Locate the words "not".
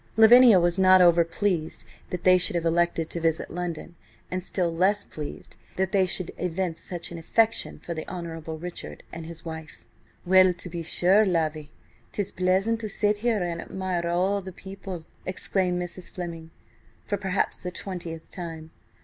0.79-0.99